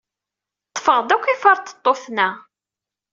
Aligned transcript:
Ḍḍfeɣ-d 0.69 1.09
akk 1.15 1.25
iferṭeṭṭuten-a. 1.27 2.29